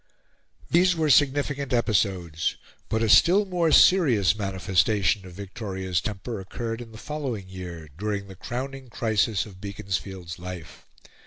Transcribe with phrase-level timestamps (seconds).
[0.71, 2.55] These were significant episodes;
[2.89, 8.27] but a still more serious manifestation of Victoria's temper occurred in the following year, during
[8.27, 10.87] the crowning crisis of Beaconsfield's life.